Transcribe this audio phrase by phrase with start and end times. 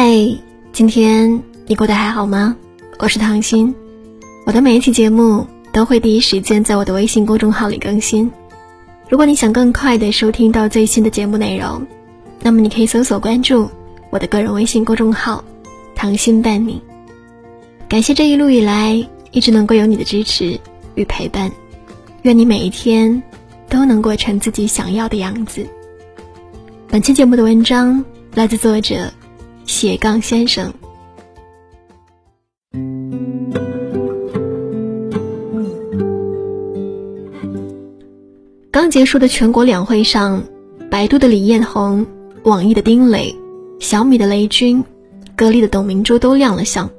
[0.00, 0.38] 嗨，
[0.72, 2.56] 今天你过得还好吗？
[3.00, 3.74] 我是唐心，
[4.46, 8.30] 我的每一期节目都会第一时间在我的微信公众号里更新。
[9.08, 11.84] 如果你想更快的收听到最新的节目内容，
[12.42, 13.68] 那么你可以搜索关注
[14.10, 15.42] 我的个人微信公众号
[15.96, 16.80] “唐心伴你”。
[17.90, 20.60] 感谢这一路以来一直能够有你的支持
[20.94, 21.50] 与陪伴，
[22.22, 23.20] 愿你每一天
[23.68, 25.66] 都能过成自己想要的样子。
[26.86, 28.04] 本期节目的文章
[28.36, 29.12] 来自作者。
[29.68, 30.72] 斜杠先生，
[38.70, 40.42] 刚结束的全国两会上，
[40.90, 42.06] 百度的李彦宏、
[42.44, 43.36] 网易的丁磊、
[43.78, 44.82] 小米的雷军、
[45.36, 46.90] 格力的董明珠都亮了相，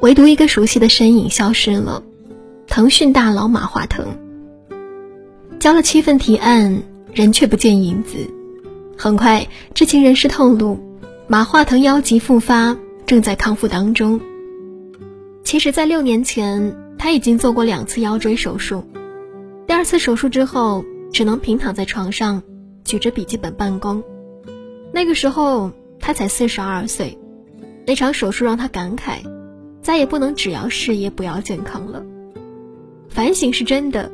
[0.00, 2.02] 唯独一个熟悉的身影消失了——
[2.66, 4.06] 腾讯大佬马化腾。
[5.60, 8.16] 交了七份提案，人却不见影子。
[8.96, 10.80] 很快，知情人士透露。
[11.28, 14.20] 马化腾腰疾复发，正在康复当中。
[15.42, 18.84] 其实，在六年前，他已经做过两次腰椎手术。
[19.66, 22.40] 第二次手术之后，只能平躺在床上，
[22.84, 24.04] 举着笔记本办公。
[24.92, 27.18] 那个时候，他才四十二岁。
[27.84, 29.18] 那场手术让他感慨，
[29.82, 32.04] 再也不能只要事业不要健康了。
[33.08, 34.12] 反省是真的，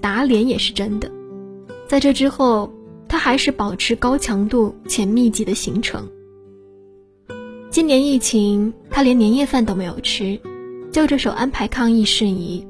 [0.00, 1.12] 打脸也是真的。
[1.86, 2.72] 在这之后，
[3.06, 6.08] 他还是保持高强度且密集的行程。
[7.74, 10.38] 今年疫情，他连年夜饭都没有吃，
[10.92, 12.64] 就着手安排抗疫事宜，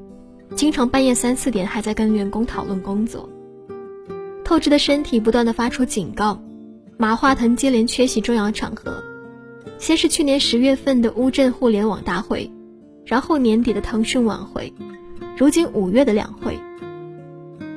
[0.55, 3.29] 经常半夜三四点还在跟员工讨论工作。
[4.43, 6.41] 透支的身体不断的发出警告，
[6.97, 9.03] 马化腾接连缺席重要场合，
[9.77, 12.49] 先是去年十月份的乌镇互联网大会，
[13.05, 14.73] 然后年底的腾讯晚会，
[15.37, 16.57] 如今五月的两会。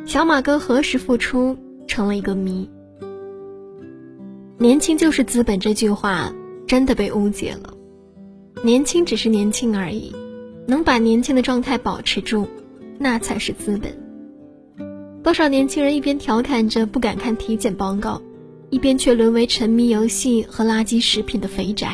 [0.06, 1.54] 小马哥何时复出
[1.86, 2.66] 成了一个谜。
[4.56, 6.32] 年轻就是资本这句话。
[6.68, 7.74] 真的被误解了，
[8.62, 10.14] 年轻只是年轻而已，
[10.66, 12.46] 能把年轻的状态保持住，
[12.98, 13.98] 那才是资本。
[15.22, 18.20] 多少年轻人一边调侃着不敢看体检报告，
[18.68, 21.88] 一边却沦为沉迷游戏和垃圾食品的肥宅；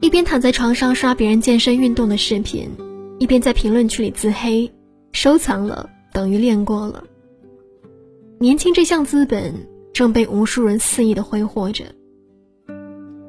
[0.00, 2.68] 一边躺在床上刷别人健身运动的视频，
[3.18, 4.70] 一边在评论区里自黑，
[5.12, 7.02] 收藏了等于练过了。
[8.38, 9.54] 年轻这项资本
[9.94, 11.84] 正被无数人肆意的挥霍着。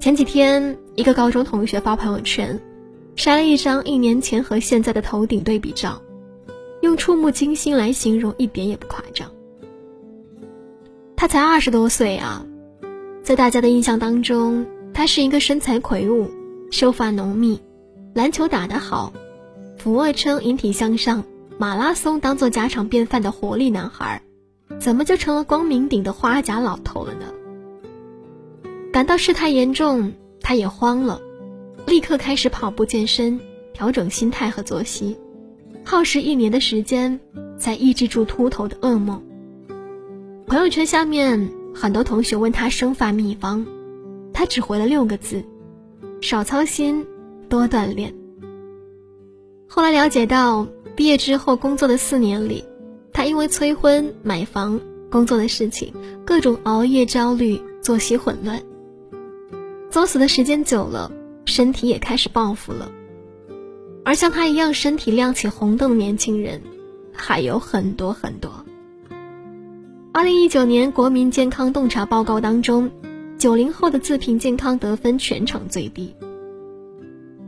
[0.07, 2.61] 前几天，一个高中同学发朋友圈，
[3.17, 6.01] 晒了一张一年前和现在的头顶对比照，
[6.79, 9.29] 用触目惊心来形容一点也不夸张。
[11.17, 12.45] 他才二十多岁啊，
[13.21, 16.31] 在大家的印象当中，他是一个身材魁梧、
[16.71, 17.61] 秀发浓密、
[18.13, 19.11] 篮球打得好、
[19.77, 21.25] 俯卧撑引体向上、
[21.57, 24.21] 马拉松当做家常便饭的活力男孩，
[24.79, 27.25] 怎么就成了光明顶的花甲老头了呢？
[28.97, 31.21] 感到事态严重，他也慌了，
[31.85, 33.39] 立刻开始跑步健身，
[33.71, 35.15] 调整心态和作息，
[35.83, 37.19] 耗时一年的时间
[37.59, 39.23] 才抑制住秃头的噩梦。
[40.47, 43.67] 朋友圈下面很多同学问他生发秘方，
[44.33, 45.43] 他只回了六个字：
[46.19, 47.05] 少操心，
[47.47, 48.15] 多锻炼。
[49.67, 52.63] 后来了解到，毕业之后工作的四年里，
[53.13, 54.81] 他因为催婚、买房、
[55.11, 55.93] 工作的事情，
[56.25, 58.59] 各种熬夜、焦虑、作息混乱。
[59.97, 61.11] 作死的时间久了，
[61.45, 62.91] 身体也开始报复了。
[64.05, 66.61] 而像他一样身体亮起红灯的年轻人，
[67.11, 68.63] 还有很多很多。
[70.13, 72.91] 二零一九年国民健康洞察报告当中，
[73.39, 76.13] 九零后的自评健康得分全场最低。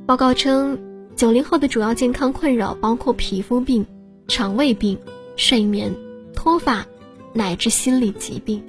[0.07, 0.79] 报告称，
[1.15, 3.85] 九零后的主要健康困扰包括皮肤病、
[4.27, 4.97] 肠胃病、
[5.35, 5.93] 睡眠、
[6.33, 6.83] 脱发，
[7.31, 8.63] 乃至心理疾病。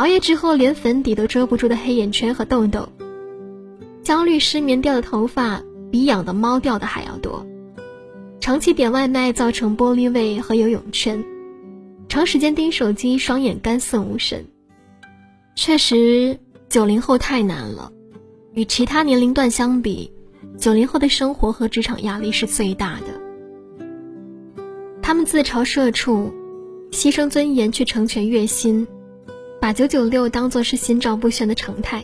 [0.00, 2.88] 熬夜之后，连粉底都遮不住的黑眼圈和痘痘；
[4.02, 7.44] 焦虑失眠掉的头发比养的猫掉的还要多；
[8.40, 11.22] 长期点外卖造成玻璃胃和游泳圈；
[12.08, 14.46] 长时间盯手机，双眼干涩无神。
[15.54, 16.38] 确实，
[16.70, 17.92] 九零后太难了。
[18.54, 20.10] 与其他年龄段相比，
[20.56, 23.84] 九零后的生活和职场压力是最大的。
[25.02, 26.32] 他们自嘲社畜，
[26.90, 28.88] 牺牲尊严去成全月薪。
[29.60, 32.02] 把九九六当做是心照不宣的常态，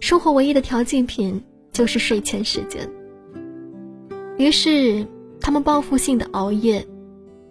[0.00, 2.86] 生活唯一的调剂品就是睡前时间。
[4.36, 5.06] 于是，
[5.40, 6.86] 他们报复性的熬夜，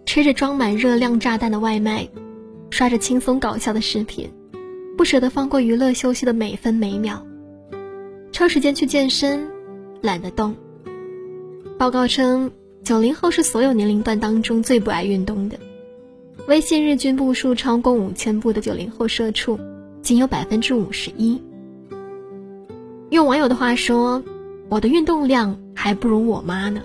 [0.06, 2.08] 吃着装满热量炸弹的外卖，
[2.70, 4.30] 刷着轻松搞笑的视频，
[4.96, 7.26] 不舍得放过娱乐休息的每分每秒。
[8.30, 9.48] 抽时间去健身，
[10.00, 10.54] 懒得动。
[11.76, 12.52] 报告称，
[12.84, 15.58] 九零后是所有年龄段当中最不爱运动的。
[16.48, 19.58] 微信日均步数超过五千步的九零后社畜，
[20.02, 21.40] 仅有百分之五十一。
[23.10, 24.22] 用网友的话说，
[24.68, 26.82] 我的运动量还不如我妈呢。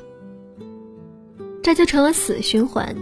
[1.63, 2.95] 这就成了死循环，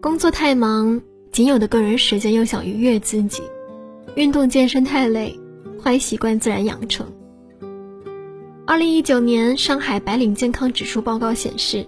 [0.00, 1.00] 工作太忙，
[1.32, 3.42] 仅有的个人时间又想愉悦自己，
[4.14, 5.40] 运动健身太累，
[5.82, 7.06] 坏习惯自然养成。
[8.66, 11.86] 二零一九年上海白领健康指数报告显示，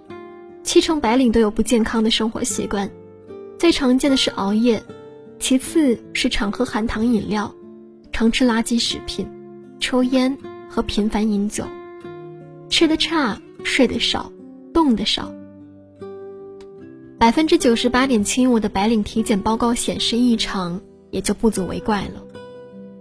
[0.62, 2.90] 七成白领都有不健康的生活习惯，
[3.60, 4.82] 最常见的是熬夜，
[5.38, 7.54] 其次是常喝含糖饮料，
[8.10, 9.28] 常吃垃圾食品，
[9.78, 10.34] 抽烟。
[10.72, 11.64] 和频繁饮酒，
[12.68, 14.32] 吃的差，睡得少，
[14.72, 15.34] 动的少。
[17.18, 20.80] 百分之九十八点七五的白领体检报告显示异常，
[21.10, 22.22] 也就不足为怪了。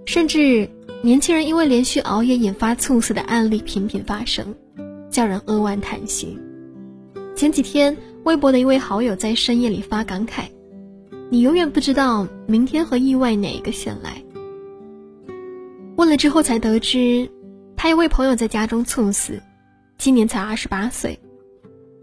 [0.08, 0.68] 甚至
[1.04, 4.56] 年轻人因为连续熬夜引发猝死的案例频频发生，
[5.12, 6.38] 叫人扼腕叹息。
[7.36, 10.44] 前几天，微博的一位好友在深夜里发感慨
[11.30, 14.24] ：“你永远不知道明天和意外哪个先来。”
[15.98, 17.30] 问了之后才得知。
[17.82, 19.42] 他一位朋友在家中猝死，
[19.98, 21.18] 今年才二十八岁。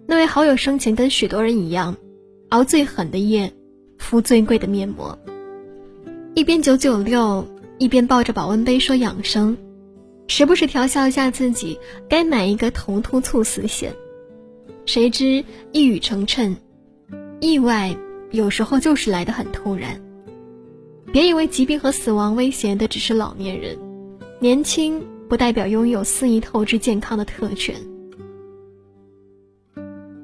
[0.07, 1.95] 那位好友生前跟许多人一样，
[2.49, 3.53] 熬最狠的夜，
[3.99, 5.19] 敷最贵的面膜，
[6.35, 7.47] 一边九九六，
[7.77, 9.55] 一边抱着保温杯说养生，
[10.29, 11.79] 时不时调笑一下自己
[12.09, 13.95] 该买一个头秃猝死险。
[14.87, 16.57] 谁知一语成谶，
[17.41, 17.95] 意外
[18.31, 20.01] 有时候就是来得很突然。
[21.13, 23.79] 别以为疾病和死亡威胁的只是老年人，
[24.41, 25.03] 年轻。
[25.29, 27.75] 不代表拥有肆意透支健康的特权。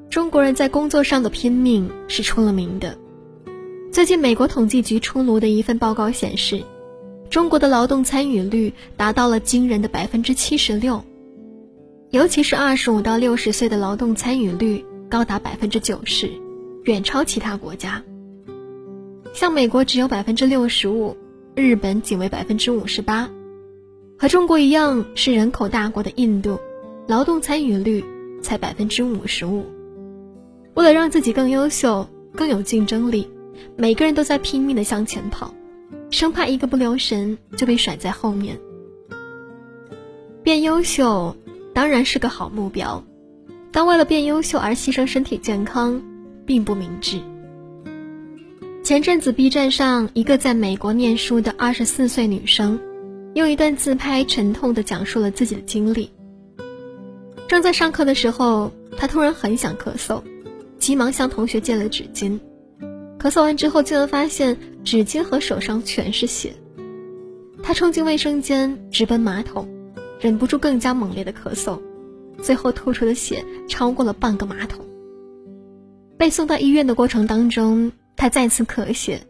[0.08, 2.96] 中国人在工作上的拼命是出了名的。
[3.90, 6.62] 最近，美国统计局出炉的一份报告显示，
[7.28, 11.04] 中国的劳动参与率达到了惊人的百分之七十六，
[12.12, 16.30] 尤其是二十五到六十岁的劳动参与率高达百分之九十，
[16.84, 18.02] 远超其他国家。
[19.32, 21.16] 像美国只有百分之六十五，
[21.54, 23.30] 日本仅为百分之五十八。
[24.18, 26.60] 和中国一样是人口大国的印度，
[27.08, 28.04] 劳动参与率
[28.42, 29.64] 才百分之五十五。
[30.74, 33.26] 为了让自己更优秀、更有竞争力，
[33.74, 35.54] 每个人都在拼命的向前跑，
[36.10, 38.60] 生怕一个不留神就被甩在后面。
[40.42, 41.34] 变优秀
[41.74, 43.04] 当然是个好目标，
[43.70, 46.02] 但为了变优秀而牺牲身体健康，
[46.46, 47.20] 并不明智。
[48.82, 52.80] 前阵子 B 站上一个在美国念书的二十四岁女生。
[53.34, 56.10] 用一段自拍沉痛地讲述了自己的经历。
[57.48, 60.20] 正在上课的时候，他突然很想咳嗽，
[60.76, 62.38] 急忙向同学借了纸巾。
[63.18, 66.52] 咳嗽完之后，竟然发现纸巾和手上全是血。
[67.62, 69.66] 他冲进卫生间，直奔马桶，
[70.22, 71.80] 忍不住更加猛烈的咳嗽，
[72.40, 74.86] 最后吐出的血超过了半个马桶。
[76.16, 79.20] 被送到医院的过程当中，他再次咳血，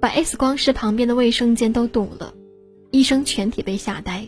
[0.00, 2.32] 把 X 光室旁边的卫生间都堵了。
[2.92, 4.26] 医生全体被吓呆，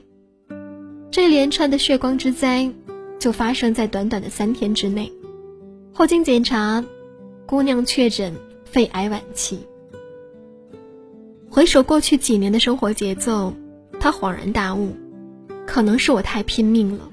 [1.10, 2.70] 这连串的血光之灾
[3.18, 5.10] 就发生在短短的三天之内。
[5.94, 6.84] 后经检查，
[7.46, 8.34] 姑娘确诊
[8.66, 9.60] 肺癌晚期。
[11.48, 13.54] 回首过去几年的生活节奏，
[13.98, 14.94] 她恍然大悟，
[15.66, 17.08] 可能是我太拼命了。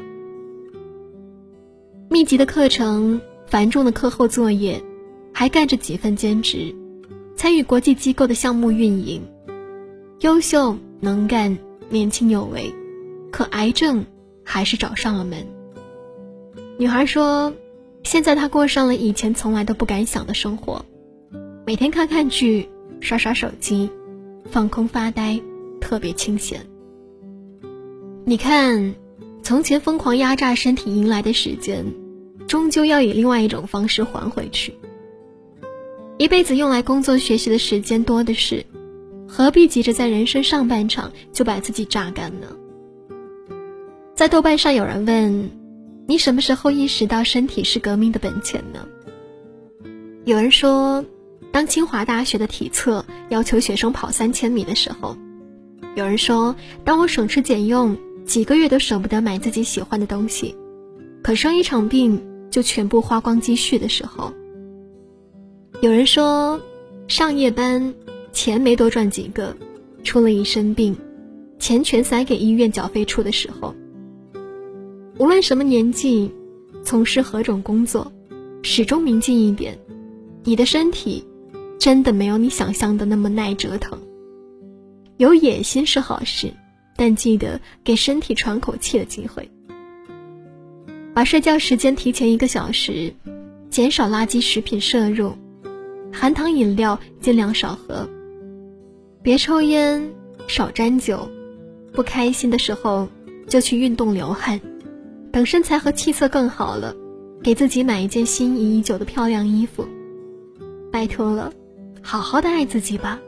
[2.10, 4.82] 密集的课程，繁重的课后作业，
[5.34, 6.76] 还干着几份兼职，
[7.36, 9.22] 参与国际机构的项目运营，
[10.20, 10.78] 优秀。
[11.04, 11.58] 能干、
[11.90, 12.72] 年轻有为，
[13.32, 14.06] 可癌症
[14.46, 15.48] 还是找上了门。
[16.78, 17.52] 女孩说
[18.06, 20.86] ：“现在她过上了以前从来都不敢想的生活，
[21.66, 23.90] 每天看看剧、刷刷手机、
[24.52, 25.42] 放空发呆，
[25.80, 26.68] 特别清闲。
[28.26, 28.96] 你看，
[29.44, 31.86] 从前疯狂压榨身体赢来的时间，
[32.48, 34.74] 终究要以另外一种方式还回去。
[36.18, 38.66] 一辈子用来工作学习的时间多的是。”
[39.34, 42.48] 何必急着在人生上半场就把自己榨干呢？
[44.14, 45.50] 在豆瓣上有人问
[46.06, 48.86] ：“你什么时候意识到身体是革命的本钱呢？”
[50.26, 51.06] 有人说
[51.50, 55.16] ：“当清华大学的体测要求学生跑三千米的时候。”
[55.96, 60.56] 有人说：“当我省吃俭用几个月都舍不得买自己喜欢的东西，
[61.22, 64.32] 可生一场病就全部花光积蓄的时候。”
[65.82, 66.60] 有人说
[67.08, 67.94] ：“上夜班。”
[68.34, 69.54] 钱没多赚几个，
[70.06, 70.96] 出了一身病，
[71.60, 73.76] 钱全塞给医院缴费处的时候。
[75.18, 76.32] 无论什么年纪，
[76.82, 78.10] 从事何种工作，
[78.64, 79.78] 始终铭记一点：
[80.46, 81.22] 你的身体
[81.78, 84.00] 真的没有你想象的那么耐折腾。
[85.18, 86.54] 有野心是好事，
[86.96, 89.50] 但记得给身体喘口气的机会。
[91.14, 93.14] 把睡觉时间提前一个小时，
[93.70, 95.34] 减少垃圾食品摄入，
[96.12, 98.08] 含糖饮料尽量少喝。
[99.22, 100.10] 别抽烟，
[100.48, 101.30] 少沾酒，
[101.92, 103.08] 不开心的时候
[103.48, 104.60] 就去运动流汗，
[105.32, 106.96] 等身材和气色更好了，
[107.44, 109.86] 给自己买一件心仪已久的漂亮衣服。
[110.92, 111.52] 拜托了，
[112.02, 113.20] 好好的爱自己吧。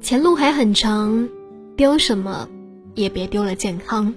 [0.00, 1.28] 前路还很长，
[1.76, 2.48] 丢什么
[2.94, 4.12] 也别丢了健康。